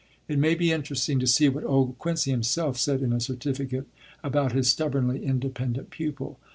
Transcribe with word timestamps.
It 0.27 0.39
may 0.39 0.55
be 0.55 0.71
interesting 0.71 1.19
to 1.19 1.27
see 1.27 1.47
what 1.47 1.63
old 1.63 1.99
Quincy 1.99 2.31
himself 2.31 2.79
said, 2.79 3.03
in 3.03 3.13
a 3.13 3.19
certificate, 3.19 3.85
about 4.23 4.51
his 4.51 4.67
stubbornly 4.67 5.23
independent 5.23 5.91
pupil. 5.91 6.39